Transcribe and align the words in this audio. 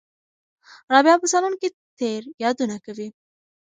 رابعه 0.91 1.17
په 1.21 1.27
صالون 1.31 1.53
کې 1.61 1.69
تېر 1.99 2.21
یادونه 2.43 2.75
کوي. 2.85 3.07